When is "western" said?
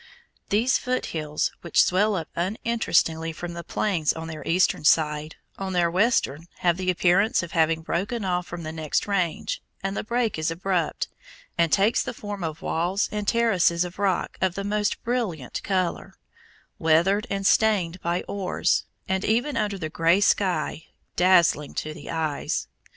5.91-6.47